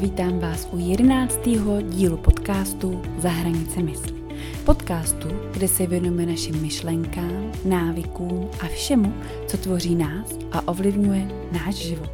vítám 0.00 0.38
vás 0.38 0.68
u 0.72 0.78
jedenáctého 0.78 1.82
dílu 1.82 2.16
podcastu 2.16 3.02
Za 3.18 3.28
hranice 3.28 3.82
mysli. 3.82 4.14
Podcastu, 4.64 5.28
kde 5.52 5.68
se 5.68 5.86
věnujeme 5.86 6.26
našim 6.26 6.62
myšlenkám, 6.62 7.52
návykům 7.64 8.50
a 8.60 8.66
všemu, 8.66 9.14
co 9.46 9.56
tvoří 9.56 9.94
nás 9.94 10.38
a 10.52 10.68
ovlivňuje 10.68 11.28
náš 11.52 11.74
život. 11.74 12.10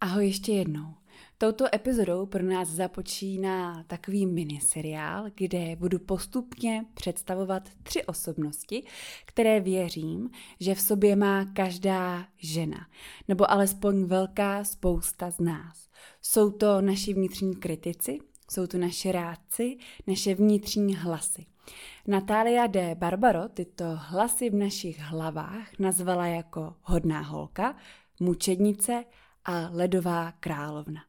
Ahoj 0.00 0.26
ještě 0.26 0.52
jednou. 0.52 0.97
Touto 1.40 1.74
epizodou 1.74 2.26
pro 2.26 2.42
nás 2.42 2.68
započíná 2.68 3.84
takový 3.86 4.26
miniseriál, 4.26 5.24
kde 5.34 5.76
budu 5.76 5.98
postupně 5.98 6.84
představovat 6.94 7.62
tři 7.82 8.04
osobnosti, 8.04 8.84
které 9.24 9.60
věřím, 9.60 10.30
že 10.60 10.74
v 10.74 10.80
sobě 10.80 11.16
má 11.16 11.44
každá 11.44 12.26
žena, 12.36 12.86
nebo 13.28 13.50
alespoň 13.50 14.04
velká 14.04 14.64
spousta 14.64 15.30
z 15.30 15.40
nás. 15.40 15.88
Jsou 16.22 16.50
to 16.50 16.80
naši 16.80 17.14
vnitřní 17.14 17.56
kritici, 17.56 18.18
jsou 18.50 18.66
to 18.66 18.78
naše 18.78 19.12
rádci, 19.12 19.76
naše 20.06 20.34
vnitřní 20.34 20.96
hlasy. 20.96 21.46
Natália 22.06 22.66
de 22.66 22.94
Barbaro 22.94 23.48
tyto 23.48 23.84
hlasy 23.94 24.50
v 24.50 24.54
našich 24.54 24.98
hlavách 24.98 25.78
nazvala 25.78 26.26
jako 26.26 26.74
hodná 26.82 27.20
holka, 27.20 27.76
mučednice 28.20 29.04
a 29.44 29.68
ledová 29.72 30.32
královna. 30.32 31.07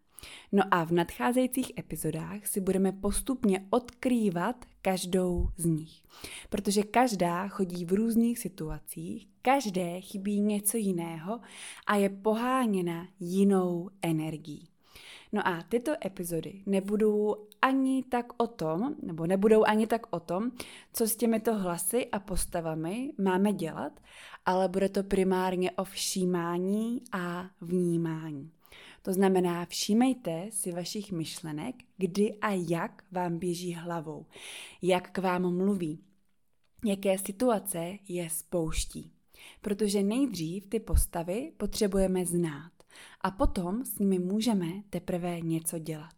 No 0.52 0.64
a 0.72 0.84
v 0.84 0.92
nadcházejících 0.92 1.72
epizodách 1.80 2.48
si 2.48 2.60
budeme 2.62 2.92
postupně 2.92 3.66
odkrývat 3.70 4.66
každou 4.82 5.50
z 5.58 5.66
nich. 5.66 6.04
Protože 6.50 6.84
každá 6.84 7.48
chodí 7.48 7.86
v 7.86 7.94
různých 7.94 8.40
situacích, 8.40 9.28
každé 9.42 10.02
chybí 10.02 10.42
něco 10.42 10.78
jiného 10.78 11.40
a 11.88 11.96
je 11.96 12.10
poháněna 12.10 13.08
jinou 13.20 13.90
energií. 14.02 14.70
No 15.32 15.48
a 15.48 15.64
tyto 15.70 15.92
epizody 16.06 16.64
nebudou 16.66 17.36
ani 17.62 18.04
tak 18.04 18.26
o 18.38 18.48
tom, 18.48 18.96
nebo 19.04 19.28
nebudou 19.28 19.64
ani 19.64 19.88
tak 19.88 20.02
o 20.10 20.20
tom, 20.20 20.52
co 20.94 21.08
s 21.08 21.16
těmito 21.16 21.56
hlasy 21.56 22.08
a 22.12 22.20
postavami 22.20 23.14
máme 23.18 23.54
dělat, 23.54 24.00
ale 24.46 24.68
bude 24.68 24.90
to 24.90 25.04
primárně 25.04 25.72
o 25.72 25.84
všímání 25.84 27.02
a 27.12 27.50
vnímání. 27.62 28.52
To 29.02 29.14
znamená, 29.14 29.66
všímejte 29.66 30.48
si 30.52 30.72
vašich 30.72 31.12
myšlenek, 31.12 31.76
kdy 31.98 32.36
a 32.42 32.52
jak 32.70 33.04
vám 33.12 33.40
běží 33.40 33.74
hlavou, 33.74 34.26
jak 34.82 35.12
k 35.12 35.18
vám 35.18 35.58
mluví, 35.58 36.00
jaké 36.86 37.18
situace 37.18 37.98
je 38.08 38.30
spouští. 38.30 39.12
Protože 39.62 40.04
nejdřív 40.04 40.68
ty 40.68 40.80
postavy 40.80 41.52
potřebujeme 41.58 42.26
znát 42.26 42.72
a 43.22 43.32
potom 43.32 43.86
s 43.86 44.00
nimi 44.00 44.20
můžeme 44.20 44.66
teprve 44.90 45.42
něco 45.42 45.80
dělat. 45.80 46.14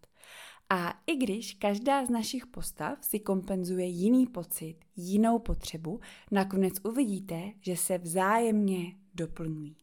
A 0.69 1.01
i 1.07 1.15
když 1.15 1.53
každá 1.53 2.05
z 2.05 2.09
našich 2.09 2.45
postav 2.45 2.97
si 3.01 3.19
kompenzuje 3.19 3.85
jiný 3.85 4.27
pocit, 4.27 4.75
jinou 4.95 5.39
potřebu, 5.39 5.99
nakonec 6.31 6.73
uvidíte, 6.83 7.51
že 7.61 7.77
se 7.77 7.97
vzájemně 7.97 8.95
doplňují. 9.13 9.75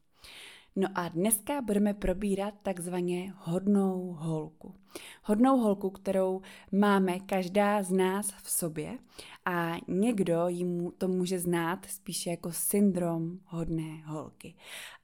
No 0.80 0.88
a 0.94 1.08
dneska 1.08 1.60
budeme 1.60 1.94
probírat 1.94 2.54
takzvaně 2.62 3.32
hodnou 3.36 4.16
holku. 4.18 4.74
Hodnou 5.22 5.56
holku, 5.58 5.90
kterou 5.90 6.42
máme 6.72 7.20
každá 7.20 7.82
z 7.82 7.90
nás 7.90 8.32
v 8.42 8.50
sobě 8.50 8.98
a 9.44 9.76
někdo 9.88 10.48
jim 10.48 10.92
to 10.98 11.08
může 11.08 11.38
znát 11.38 11.86
spíše 11.86 12.30
jako 12.30 12.52
syndrom 12.52 13.38
hodné 13.46 14.02
holky. 14.06 14.54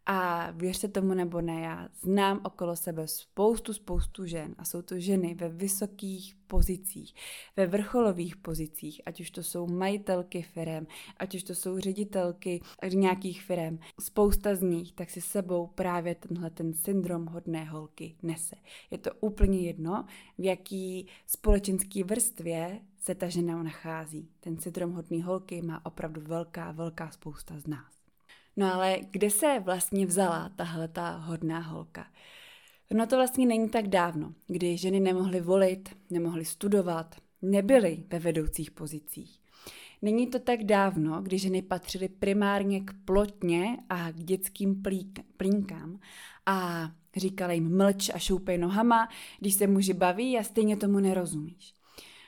A 0.06 0.50
věřte 0.50 0.88
tomu 0.88 1.14
nebo 1.14 1.40
ne, 1.40 1.60
já 1.60 1.88
znám 2.00 2.40
okolo 2.44 2.76
sebe 2.76 3.08
spoustu, 3.08 3.72
spoustu 3.72 4.26
žen 4.26 4.54
a 4.58 4.64
jsou 4.64 4.82
to 4.82 4.98
ženy 4.98 5.34
ve 5.34 5.48
vysokých 5.48 6.36
pozicích, 6.46 7.14
ve 7.56 7.66
vrcholových 7.66 8.36
pozicích, 8.36 9.00
ať 9.06 9.20
už 9.20 9.30
to 9.30 9.42
jsou 9.42 9.66
majitelky 9.66 10.42
firem, 10.42 10.86
ať 11.16 11.34
už 11.34 11.42
to 11.42 11.54
jsou 11.54 11.78
ředitelky 11.78 12.60
nějakých 12.94 13.42
firem. 13.42 13.78
Spousta 14.00 14.54
z 14.54 14.62
nich 14.62 14.92
tak 14.92 15.10
si 15.10 15.20
sebou 15.20 15.66
právě 15.66 16.14
tenhle 16.14 16.50
ten 16.50 16.74
syndrom 16.74 17.26
hodné 17.26 17.64
holky 17.64 18.16
nese. 18.22 18.56
Je 18.90 18.98
to 18.98 19.10
úplně 19.20 19.60
jedno, 19.60 20.04
v 20.38 20.44
jaký 20.44 21.06
společenský 21.26 22.02
vrstvě 22.02 22.80
se 22.98 23.14
ta 23.14 23.28
žena 23.28 23.62
nachází. 23.62 24.28
Ten 24.40 24.58
syndrom 24.58 24.92
hodné 24.92 25.22
holky 25.22 25.62
má 25.62 25.86
opravdu 25.86 26.20
velká, 26.20 26.72
velká 26.72 27.10
spousta 27.10 27.58
z 27.58 27.66
nás. 27.66 28.03
No 28.56 28.74
ale 28.74 28.98
kde 29.10 29.30
se 29.30 29.60
vlastně 29.64 30.06
vzala 30.06 30.48
tahle 30.48 30.88
ta 30.88 31.10
hodná 31.10 31.58
holka? 31.58 32.06
No 32.94 33.06
to 33.06 33.16
vlastně 33.16 33.46
není 33.46 33.68
tak 33.68 33.88
dávno, 33.88 34.34
kdy 34.46 34.76
ženy 34.76 35.00
nemohly 35.00 35.40
volit, 35.40 35.96
nemohly 36.10 36.44
studovat, 36.44 37.16
nebyly 37.42 38.04
ve 38.08 38.18
vedoucích 38.18 38.70
pozicích. 38.70 39.40
Není 40.02 40.26
to 40.26 40.38
tak 40.38 40.64
dávno, 40.64 41.22
kdy 41.22 41.38
ženy 41.38 41.62
patřily 41.62 42.08
primárně 42.08 42.80
k 42.80 42.94
plotně 43.04 43.78
a 43.88 44.12
k 44.12 44.16
dětským 44.16 44.82
plínkám 45.36 46.00
a 46.46 46.90
říkala 47.16 47.52
jim 47.52 47.76
mlč 47.76 48.10
a 48.14 48.18
šoupej 48.18 48.58
nohama, 48.58 49.08
když 49.40 49.54
se 49.54 49.66
muži 49.66 49.92
baví 49.92 50.38
a 50.38 50.42
stejně 50.42 50.76
tomu 50.76 50.98
nerozumíš. 50.98 51.74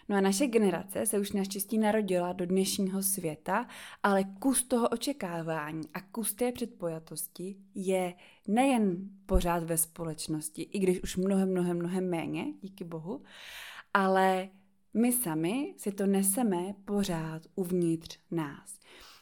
No 0.08 0.16
a 0.16 0.20
naše 0.20 0.46
generace 0.46 1.06
se 1.06 1.18
už 1.18 1.32
naštěstí 1.32 1.78
narodila 1.78 2.32
do 2.32 2.46
dnešního 2.46 3.02
světa, 3.02 3.66
ale 4.02 4.24
kus 4.24 4.62
toho 4.62 4.88
očekávání 4.88 5.88
a 5.94 6.00
kus 6.00 6.34
té 6.34 6.52
předpojatosti 6.52 7.56
je 7.74 8.14
nejen 8.48 9.10
pořád 9.26 9.64
ve 9.64 9.76
společnosti, 9.76 10.62
i 10.62 10.78
když 10.78 11.02
už 11.02 11.16
mnohem, 11.16 11.50
mnohem, 11.50 11.78
mnohem 11.78 12.10
méně, 12.10 12.44
díky 12.62 12.84
bohu, 12.84 13.22
ale 13.94 14.48
my 14.94 15.12
sami 15.12 15.74
si 15.76 15.92
to 15.92 16.06
neseme 16.06 16.74
pořád 16.84 17.42
uvnitř 17.54 18.18
nás. 18.30 18.78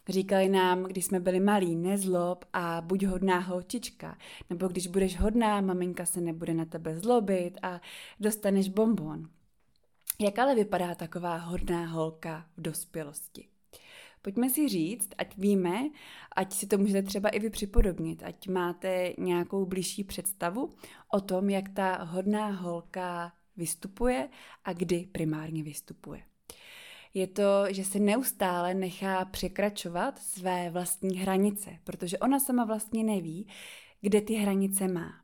Říkali 0.09 0.49
nám, 0.49 0.83
když 0.83 1.05
jsme 1.05 1.21
byli 1.21 1.41
malí, 1.41 1.77
nezlob 1.77 2.45
a 2.53 2.81
buď 2.81 3.05
hodná 3.05 3.39
holčička, 3.39 4.19
nebo 4.51 4.69
když 4.69 4.87
budeš 4.87 5.21
hodná, 5.21 5.61
maminka 5.61 6.07
se 6.07 6.21
nebude 6.21 6.55
na 6.55 6.65
tebe 6.65 6.99
zlobit 6.99 7.59
a 7.63 7.81
dostaneš 8.21 8.69
bonbon. 8.69 9.29
Jak 10.21 10.39
ale 10.39 10.55
vypadá 10.55 10.95
taková 10.95 11.37
hodná 11.37 11.87
holka 11.87 12.47
v 12.57 12.63
dospělosti? 12.63 13.49
Pojďme 14.23 14.51
si 14.51 14.69
říct, 14.69 15.09
ať 15.19 15.37
víme, 15.37 15.91
ať 16.37 16.53
si 16.53 16.67
to 16.67 16.79
můžete 16.79 17.03
třeba 17.03 17.29
i 17.29 17.39
vy 17.39 17.51
připodobnit, 17.51 18.23
ať 18.23 18.49
máte 18.49 19.13
nějakou 19.19 19.67
blížší 19.67 20.05
představu 20.05 20.71
o 21.13 21.21
tom, 21.21 21.51
jak 21.51 21.69
ta 21.69 22.05
hodná 22.05 22.47
holka 22.47 23.33
vystupuje 23.57 24.29
a 24.65 24.73
kdy 24.73 25.09
primárně 25.13 25.63
vystupuje. 25.63 26.23
Je 27.15 27.27
to, 27.27 27.43
že 27.71 27.85
se 27.85 27.99
neustále 27.99 28.75
nechá 28.75 29.25
překračovat 29.25 30.19
své 30.19 30.71
vlastní 30.71 31.19
hranice, 31.19 31.79
protože 31.85 32.19
ona 32.19 32.41
sama 32.41 32.65
vlastně 32.65 33.05
neví, 33.05 33.49
kde 34.01 34.21
ty 34.21 34.35
hranice 34.35 34.89
má. 34.89 35.24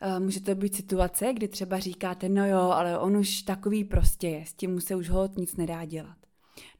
Eh, 0.00 0.20
může 0.20 0.40
to 0.40 0.54
být 0.54 0.74
situace, 0.74 1.32
kdy 1.32 1.48
třeba 1.48 1.78
říkáte, 1.78 2.28
no 2.28 2.48
jo, 2.48 2.60
ale 2.60 2.98
on 2.98 3.16
už 3.16 3.42
takový 3.42 3.84
prostě 3.84 4.28
je, 4.28 4.46
s 4.46 4.54
tím 4.54 4.72
mu 4.72 4.80
se 4.80 4.96
už 4.96 5.08
hod 5.08 5.36
nic 5.36 5.56
nedá 5.56 5.84
dělat. 5.84 6.16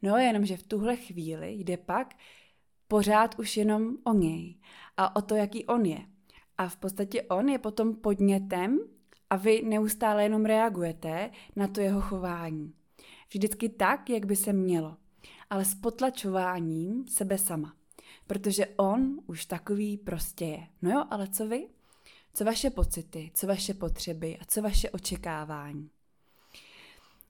No 0.03 0.17
jenomže 0.17 0.57
v 0.57 0.63
tuhle 0.63 0.97
chvíli 0.97 1.53
jde 1.53 1.77
pak 1.77 2.15
pořád 2.89 3.39
už 3.39 3.57
jenom 3.57 3.97
o 4.05 4.13
něj 4.13 4.59
a 4.97 5.17
o 5.17 5.23
to, 5.23 5.35
jaký 5.35 5.65
on 5.65 5.85
je. 5.85 5.99
A 6.59 6.69
v 6.69 6.77
podstatě 6.77 7.23
on 7.23 7.49
je 7.49 7.59
potom 7.59 7.97
podnětem 7.97 8.79
a 9.31 9.37
vy 9.37 9.63
neustále 9.63 10.23
jenom 10.23 10.45
reagujete 10.45 11.31
na 11.57 11.69
to 11.69 11.81
jeho 11.81 12.01
chování. 12.01 12.75
Vždycky 13.29 13.69
tak, 13.69 14.11
jak 14.11 14.27
by 14.27 14.37
se 14.37 14.53
mělo, 14.53 14.97
ale 15.51 15.65
s 15.65 15.75
potlačováním 15.75 17.07
sebe 17.09 17.39
sama. 17.39 17.75
Protože 18.27 18.67
on 18.67 19.21
už 19.27 19.47
takový 19.47 19.99
prostě 19.99 20.45
je. 20.45 20.67
No 20.83 20.91
jo, 20.91 21.05
ale 21.11 21.29
co 21.29 21.47
vy? 21.47 21.69
Co 22.37 22.45
vaše 22.45 22.71
pocity, 22.71 23.31
co 23.35 23.47
vaše 23.47 23.75
potřeby 23.75 24.39
a 24.41 24.45
co 24.49 24.63
vaše 24.63 24.91
očekávání? 24.91 25.91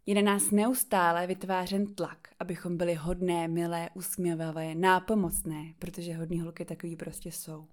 Je 0.07 0.15
na 0.15 0.33
nás 0.33 0.51
neustále 0.51 1.27
vytvářen 1.27 1.95
tlak, 1.95 2.29
abychom 2.39 2.77
byli 2.77 2.95
hodné, 2.95 3.49
milé, 3.49 3.91
usměvavé, 3.95 4.75
nápomocné, 4.75 5.75
protože 5.79 6.15
hodní 6.15 6.41
holky 6.41 6.65
takový 6.65 6.97
prostě 6.97 7.33
jsou. 7.33 7.67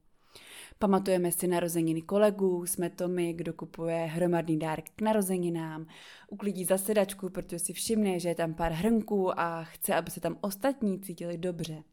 Pamatujeme 0.80 1.32
si 1.32 1.48
narozeniny 1.48 2.02
kolegů, 2.02 2.66
jsme 2.66 2.90
to 2.90 3.08
my, 3.08 3.34
kdo 3.34 3.54
kupuje 3.54 3.98
hromadný 3.98 4.60
dárek 4.60 4.90
k 4.96 5.02
narozeninám, 5.02 5.88
uklidí 6.30 6.66
zasedačku, 6.66 7.30
protože 7.30 7.60
si 7.60 7.74
všimne, 7.74 8.20
že 8.20 8.30
je 8.30 8.36
tam 8.36 8.54
pár 8.54 8.72
hrnků 8.72 9.40
a 9.40 9.64
chce, 9.64 9.96
aby 9.96 10.12
se 10.12 10.20
tam 10.20 10.38
ostatní 10.42 11.00
cítili 11.00 11.38
dobře. 11.38 11.84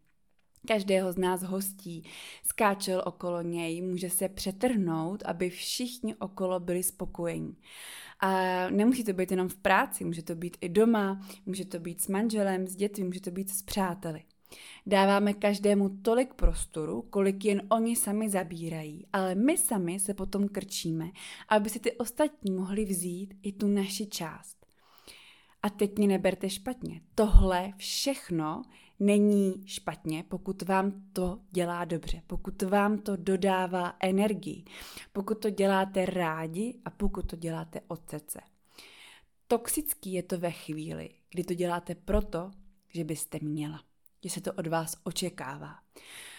Každého 0.67 1.13
z 1.13 1.19
nás 1.19 1.43
hostí, 1.43 2.05
skáčel 2.45 3.03
okolo 3.07 3.43
něj, 3.43 3.83
může 3.83 4.11
se 4.11 4.29
přetrhnout, 4.29 5.23
aby 5.27 5.51
všichni 5.51 6.15
okolo 6.15 6.61
byli 6.61 6.83
spokojení. 6.83 7.57
A 8.21 8.31
nemusí 8.71 9.05
to 9.05 9.13
být 9.13 9.31
jenom 9.31 9.49
v 9.49 9.57
práci, 9.57 10.05
může 10.05 10.23
to 10.23 10.35
být 10.35 10.57
i 10.61 10.69
doma, 10.69 11.21
může 11.47 11.65
to 11.65 11.79
být 11.79 12.01
s 12.01 12.09
manželem, 12.09 12.67
s 12.67 12.77
dětmi, 12.77 13.05
může 13.05 13.21
to 13.21 13.31
být 13.31 13.51
s 13.51 13.63
přáteli. 13.63 14.23
Dáváme 14.87 15.35
každému 15.35 15.89
tolik 15.89 16.35
prostoru, 16.35 17.03
kolik 17.03 17.45
jen 17.45 17.63
oni 17.69 17.97
sami 17.97 18.31
zabírají, 18.31 19.07
ale 19.13 19.35
my 19.35 19.59
sami 19.59 20.01
se 20.01 20.15
potom 20.15 20.49
krčíme, 20.49 21.11
aby 21.49 21.71
si 21.71 21.81
ty 21.81 21.93
ostatní 21.93 22.51
mohli 22.51 22.85
vzít 22.85 23.35
i 23.43 23.53
tu 23.53 23.69
naši 23.69 24.07
část. 24.07 24.67
A 25.63 25.71
teď 25.71 25.99
mě 25.99 26.09
neberte 26.09 26.51
špatně. 26.51 27.01
Tohle 27.15 27.73
všechno 27.77 28.63
není 29.01 29.63
špatně, 29.67 30.25
pokud 30.29 30.63
vám 30.63 30.93
to 31.13 31.41
dělá 31.51 31.85
dobře, 31.85 32.23
pokud 32.27 32.63
vám 32.63 32.99
to 32.99 33.17
dodává 33.17 33.97
energii, 34.01 34.65
pokud 35.13 35.39
to 35.39 35.51
děláte 35.51 36.07
rádi 36.07 36.81
a 36.85 36.91
pokud 36.91 37.27
to 37.27 37.37
děláte 37.37 37.81
od 37.89 38.11
srdce. 38.11 38.41
Toxický 39.49 40.13
je 40.13 40.23
to 40.23 40.39
ve 40.39 40.51
chvíli, 40.51 41.11
kdy 41.31 41.45
to 41.45 41.55
děláte 41.55 41.95
proto, 41.95 42.51
že 42.89 43.05
byste 43.05 43.39
měla, 43.43 43.83
že 44.25 44.31
se 44.31 44.41
to 44.41 44.53
od 44.53 44.67
vás 44.67 44.97
očekává. 45.05 45.75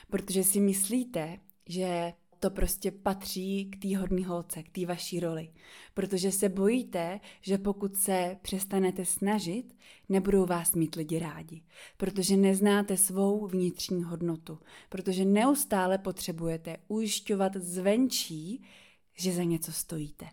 Protože 0.10 0.44
si 0.44 0.60
myslíte, 0.60 1.40
že 1.66 2.14
to 2.40 2.50
prostě 2.50 2.92
patří 2.92 3.66
k 3.66 3.82
té 3.82 3.98
hodné 3.98 4.28
holce, 4.28 4.64
k 4.64 4.70
té 4.70 4.86
vaší 4.86 5.20
roli. 5.20 5.54
Protože 5.94 6.32
se 6.32 6.50
bojíte, 6.50 7.20
že 7.42 7.58
pokud 7.58 7.96
se 7.96 8.38
přestanete 8.42 9.06
snažit, 9.06 9.76
nebudou 10.10 10.46
vás 10.46 10.76
mít 10.76 10.96
lidi 10.96 11.20
rádi. 11.20 11.64
Protože 11.98 12.38
neznáte 12.38 12.98
svou 12.98 13.48
vnitřní 13.48 14.04
hodnotu. 14.04 14.60
Protože 14.90 15.26
neustále 15.26 15.98
potřebujete 15.98 16.78
ujišťovat 16.88 17.56
zvenčí, 17.56 18.64
že 19.14 19.34
za 19.34 19.44
něco 19.44 19.72
stojíte. 19.72 20.26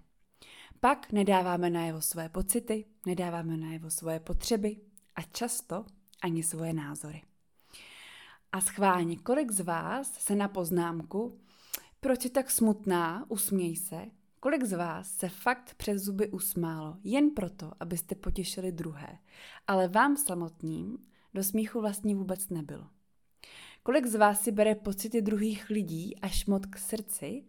Pak 0.80 1.12
nedáváme 1.12 1.70
najevo 1.70 2.00
svoje 2.00 2.28
pocity, 2.28 2.84
nedáváme 3.06 3.56
najevo 3.56 3.90
svoje 3.90 4.20
potřeby 4.20 4.76
a 5.14 5.22
často 5.22 5.84
ani 6.22 6.42
svoje 6.42 6.72
názory. 6.72 7.22
A 8.52 8.60
schválně, 8.60 9.16
kolik 9.16 9.52
z 9.52 9.60
vás 9.60 10.12
se 10.12 10.34
na 10.34 10.48
poznámku 10.48 11.40
proč 12.06 12.24
je 12.24 12.30
tak 12.30 12.50
smutná? 12.50 13.24
Usměj 13.28 13.76
se. 13.76 14.06
Kolik 14.40 14.64
z 14.64 14.72
vás 14.72 15.10
se 15.10 15.28
fakt 15.28 15.74
přes 15.74 16.02
zuby 16.02 16.28
usmálo, 16.28 16.96
jen 17.04 17.30
proto, 17.30 17.72
abyste 17.80 18.14
potěšili 18.14 18.72
druhé, 18.72 19.18
ale 19.66 19.88
vám 19.88 20.16
samotným 20.16 20.98
do 21.34 21.44
smíchu 21.44 21.80
vlastně 21.80 22.14
vůbec 22.14 22.48
nebylo? 22.48 22.86
Kolik 23.82 24.06
z 24.06 24.14
vás 24.14 24.40
si 24.40 24.52
bere 24.52 24.74
pocity 24.74 25.22
druhých 25.22 25.70
lidí 25.70 26.20
až 26.20 26.46
moc 26.46 26.66
k 26.70 26.78
srdci? 26.78 27.44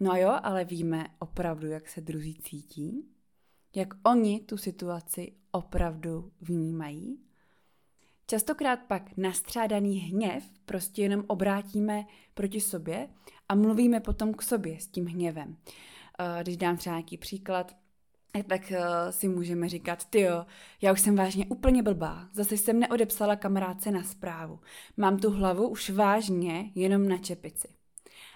No 0.00 0.16
jo, 0.16 0.38
ale 0.42 0.64
víme 0.64 1.06
opravdu, 1.18 1.66
jak 1.66 1.88
se 1.88 2.00
druzí 2.00 2.34
cítí? 2.34 3.08
Jak 3.74 3.88
oni 4.02 4.40
tu 4.40 4.56
situaci 4.56 5.32
opravdu 5.50 6.32
vnímají? 6.40 7.18
Častokrát 8.26 8.80
pak 8.88 9.16
nastřádaný 9.16 9.98
hněv 9.98 10.44
prostě 10.64 11.02
jenom 11.02 11.24
obrátíme 11.26 12.04
proti 12.34 12.60
sobě 12.60 13.08
a 13.52 13.54
mluvíme 13.54 14.00
potom 14.00 14.34
k 14.34 14.42
sobě 14.42 14.80
s 14.80 14.86
tím 14.86 15.06
hněvem. 15.06 15.56
Eh, 16.18 16.42
když 16.42 16.56
dám 16.56 16.76
třeba 16.76 16.96
nějaký 16.96 17.16
příklad, 17.16 17.76
tak 18.46 18.72
eh, 18.72 18.82
si 19.10 19.28
můžeme 19.28 19.68
říkat, 19.68 20.04
ty 20.04 20.20
jo, 20.20 20.46
já 20.82 20.92
už 20.92 21.00
jsem 21.00 21.16
vážně 21.16 21.46
úplně 21.46 21.82
blbá, 21.82 22.28
zase 22.32 22.56
jsem 22.56 22.80
neodepsala 22.80 23.36
kamarádce 23.36 23.90
na 23.90 24.02
zprávu. 24.02 24.60
Mám 24.96 25.18
tu 25.18 25.30
hlavu 25.30 25.68
už 25.68 25.90
vážně 25.90 26.70
jenom 26.74 27.08
na 27.08 27.18
čepici. 27.18 27.68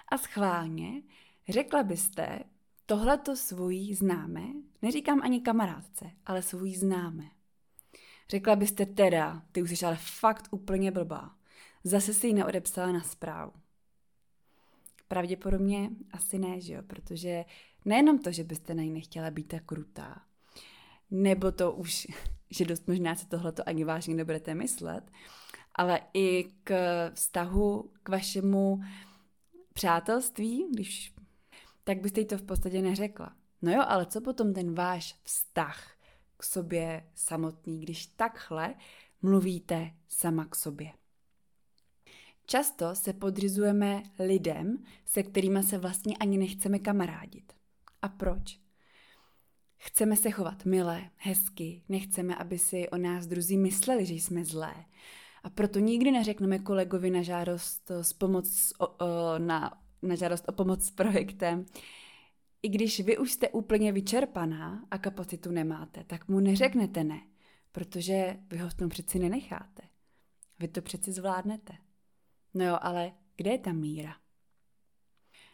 A 0.08 0.18
schválně, 0.18 1.02
řekla 1.48 1.82
byste, 1.82 2.38
tohleto 2.86 3.36
svůj 3.36 3.94
známe, 3.94 4.42
neříkám 4.82 5.20
ani 5.22 5.40
kamarádce, 5.40 6.10
ale 6.26 6.42
svůj 6.42 6.74
známe. 6.74 7.24
Řekla 8.30 8.56
byste 8.56 8.86
teda, 8.86 9.42
ty 9.52 9.62
už 9.62 9.70
jsi 9.70 9.86
ale 9.86 9.98
fakt 10.00 10.48
úplně 10.50 10.90
blbá. 10.90 11.30
Zase 11.84 12.14
si 12.14 12.26
ji 12.26 12.34
neodepsala 12.34 12.92
na 12.92 13.00
zprávu. 13.00 13.52
Pravděpodobně 15.08 15.90
asi 16.10 16.38
ne, 16.38 16.60
že 16.60 16.72
jo? 16.72 16.82
protože 16.82 17.44
nejenom 17.84 18.18
to, 18.18 18.32
že 18.32 18.44
byste 18.44 18.74
na 18.74 18.82
ní 18.82 18.90
nechtěla 18.90 19.30
být 19.30 19.48
tak 19.48 19.64
krutá, 19.64 20.22
nebo 21.10 21.52
to 21.52 21.72
už, 21.72 22.06
že 22.50 22.64
dost 22.64 22.88
možná 22.88 23.14
se 23.14 23.26
tohleto 23.26 23.68
ani 23.68 23.84
vážně 23.84 24.14
nebudete 24.14 24.54
myslet, 24.54 25.10
ale 25.74 26.00
i 26.14 26.44
k 26.64 26.74
vztahu 27.14 27.92
k 28.02 28.08
vašemu 28.08 28.80
přátelství, 29.72 30.66
když, 30.72 31.14
tak 31.84 32.00
byste 32.00 32.20
jí 32.20 32.26
to 32.26 32.38
v 32.38 32.42
podstatě 32.42 32.82
neřekla. 32.82 33.36
No 33.62 33.72
jo, 33.72 33.82
ale 33.86 34.06
co 34.06 34.20
potom 34.20 34.54
ten 34.54 34.74
váš 34.74 35.20
vztah 35.22 35.96
k 36.36 36.42
sobě 36.42 37.10
samotný, 37.14 37.80
když 37.80 38.06
takhle 38.06 38.74
mluvíte 39.22 39.90
sama 40.08 40.44
k 40.44 40.56
sobě? 40.56 40.92
Často 42.46 42.94
se 42.94 43.12
podřizujeme 43.12 44.02
lidem, 44.18 44.84
se 45.04 45.22
kterými 45.22 45.62
se 45.62 45.78
vlastně 45.78 46.16
ani 46.16 46.38
nechceme 46.38 46.78
kamarádit. 46.78 47.52
A 48.02 48.08
proč? 48.08 48.58
Chceme 49.76 50.16
se 50.16 50.30
chovat 50.30 50.64
milé, 50.64 51.10
hezky, 51.16 51.82
nechceme, 51.88 52.36
aby 52.36 52.58
si 52.58 52.88
o 52.88 52.96
nás 52.96 53.26
druzí 53.26 53.56
mysleli, 53.56 54.06
že 54.06 54.14
jsme 54.14 54.44
zlé. 54.44 54.74
A 55.42 55.50
proto 55.50 55.78
nikdy 55.78 56.10
neřekneme 56.10 56.58
kolegovi 56.58 57.10
na 57.10 57.22
žádost, 57.22 57.90
s 57.90 58.12
pomoc, 58.12 58.72
o, 58.78 58.86
o, 58.86 59.38
na, 59.38 59.82
na 60.02 60.14
žádost 60.14 60.44
o 60.48 60.52
pomoc 60.52 60.84
s 60.84 60.90
projektem, 60.90 61.66
i 62.62 62.68
když 62.68 63.00
vy 63.00 63.18
už 63.18 63.32
jste 63.32 63.48
úplně 63.48 63.92
vyčerpaná 63.92 64.84
a 64.90 64.98
kapacitu 64.98 65.50
nemáte, 65.50 66.04
tak 66.04 66.28
mu 66.28 66.40
neřeknete 66.40 67.04
ne, 67.04 67.20
protože 67.72 68.36
vy 68.50 68.58
ho 68.58 68.68
v 68.68 68.74
tom 68.74 68.88
přeci 68.88 69.18
nenecháte. 69.18 69.82
Vy 70.58 70.68
to 70.68 70.82
přeci 70.82 71.12
zvládnete. 71.12 71.85
No 72.56 72.64
jo, 72.64 72.78
ale 72.80 73.12
kde 73.36 73.50
je 73.50 73.58
ta 73.58 73.72
míra? 73.72 74.16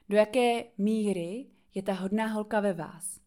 Do 0.09 0.17
jaké 0.17 0.65
míry 0.79 1.47
je 1.75 1.83
ta 1.83 1.93
hodná 1.93 2.27
holka 2.27 2.61
ve 2.61 2.73
vás? 2.73 3.21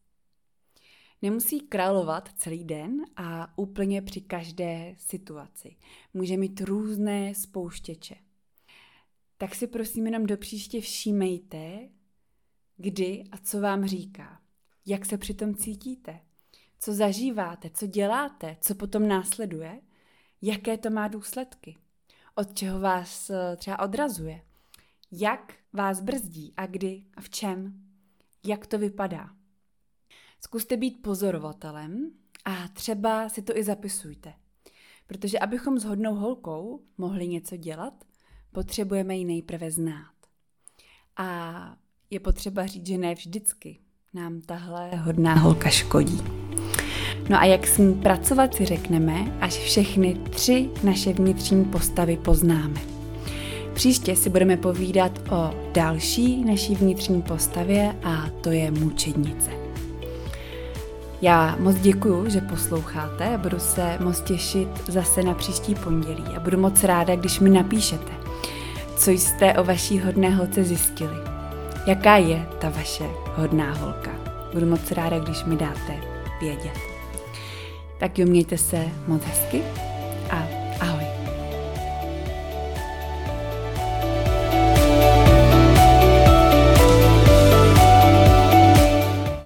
Nemusí 1.22 1.60
královat 1.60 2.30
celý 2.36 2.63
den 2.63 3.01
a 3.16 3.57
úplně 3.57 4.01
při 4.01 4.22
každé 4.22 4.95
situaci. 4.98 5.75
Může 6.13 6.38
mít 6.38 6.62
různé 6.62 7.36
spouštěče. 7.36 8.16
Tak 9.38 9.56
si 9.56 9.68
prosím 9.68 10.06
jenom 10.06 10.25
do 10.25 10.38
příště 10.38 10.81
všímejte, 10.81 11.89
kdy 12.77 13.24
a 13.31 13.38
co 13.38 13.62
vám 13.62 13.86
říká. 13.86 14.41
Jak 14.86 15.05
se 15.05 15.17
přitom 15.17 15.55
cítíte? 15.55 16.20
Co 16.79 16.94
zažíváte? 16.94 17.70
Co 17.70 17.88
děláte? 17.88 18.58
Co 18.62 18.75
potom 18.75 19.08
následuje? 19.08 19.82
Jaké 20.41 20.77
to 20.77 20.89
má 20.89 21.08
důsledky? 21.08 21.77
Od 22.36 22.54
čeho 22.54 22.80
vás 22.80 23.30
eh, 23.30 23.56
třeba 23.58 23.80
odrazuje, 23.80 24.42
jak 25.12 25.54
vás 25.74 26.01
brzdí 26.01 26.54
a 26.58 26.65
kdy 26.65 27.04
a 27.18 27.22
v 27.22 27.30
čem, 27.30 27.74
jak 28.46 28.68
to 28.68 28.77
vypadá. 28.77 29.30
Zkuste 30.39 30.77
být 30.77 31.01
pozorovatelem 31.01 32.12
a 32.46 32.68
třeba 32.68 33.30
si 33.30 33.42
to 33.42 33.58
i 33.58 33.63
zapisujte. 33.63 34.34
Protože 35.08 35.39
abychom 35.39 35.80
s 35.80 35.84
hodnou 35.84 36.15
holkou 36.15 36.82
mohli 36.98 37.27
něco 37.27 37.58
dělat, 37.58 38.06
potřebujeme 38.51 39.15
ji 39.15 39.25
nejprve 39.25 39.72
znát. 39.72 40.13
A 41.18 41.77
je 42.10 42.20
potřeba 42.20 42.65
říct, 42.65 42.88
že 42.88 42.98
ne 42.98 43.13
vždycky 43.13 43.80
nám 44.13 44.42
tahle 44.42 44.96
hodná 44.96 45.36
holka 45.36 45.70
škodí. 45.70 46.45
No 47.29 47.39
a 47.39 47.46
jak 47.46 47.67
s 47.67 47.77
ní 47.77 47.94
pracovat 47.94 48.55
si 48.55 48.65
řekneme, 48.65 49.38
až 49.41 49.53
všechny 49.53 50.17
tři 50.29 50.70
naše 50.84 51.13
vnitřní 51.13 51.65
postavy 51.65 52.17
poznáme. 52.17 52.79
Příště 53.74 54.15
si 54.15 54.29
budeme 54.29 54.58
povídat 54.58 55.12
o 55.32 55.50
další 55.74 56.46
naší 56.46 56.75
vnitřní 56.75 57.22
postavě 57.22 57.96
a 58.03 58.25
to 58.41 58.51
je 58.51 58.72
mučednice. 58.72 59.51
Já 61.22 61.55
moc 61.60 61.75
děkuju, 61.75 62.29
že 62.29 62.41
posloucháte 62.41 63.36
a 63.36 63.38
budu 63.38 63.60
se 63.60 63.98
moc 64.00 64.22
těšit 64.22 64.70
zase 64.88 65.24
na 65.24 65.34
příští 65.34 65.75
pondělí 65.75 66.24
a 66.36 66.39
budu 66.39 66.58
moc 66.58 66.84
ráda, 66.84 67.15
když 67.15 67.39
mi 67.39 67.50
napíšete, 67.50 68.12
co 68.98 69.12
jste 69.12 69.53
o 69.53 69.63
vaší 69.63 70.00
hodné 70.00 70.29
holce 70.29 70.63
zjistili. 70.63 71.17
Jaká 71.88 72.17
je 72.17 72.46
ta 72.60 72.70
vaše 72.70 73.05
hodná 73.36 73.74
holka? 73.74 74.12
Budu 74.53 74.65
moc 74.65 74.91
ráda, 74.91 75.20
když 75.20 75.44
mi 75.44 75.55
dáte 75.55 75.94
vědět. 76.41 76.95
Tak 78.00 78.20
jo, 78.20 78.25
mějte 78.25 78.58
se 78.58 78.86
moc 79.08 79.24
hezky 79.24 79.62